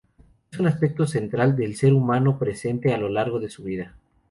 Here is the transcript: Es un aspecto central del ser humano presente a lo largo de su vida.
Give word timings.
Es 0.51 0.57
un 0.59 0.65
aspecto 0.65 1.05
central 1.05 1.55
del 1.55 1.75
ser 1.75 1.93
humano 1.93 2.39
presente 2.39 2.91
a 2.91 2.97
lo 2.97 3.07
largo 3.07 3.39
de 3.39 3.51
su 3.51 3.61
vida. 3.61 3.95